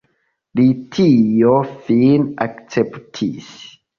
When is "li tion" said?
0.59-1.69